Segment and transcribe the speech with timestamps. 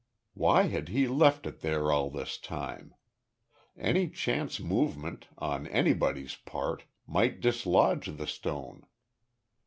[0.33, 2.95] Why had he left it there all this time?
[3.77, 8.87] Any chance movement, on anybody's part, might dislodge the stone.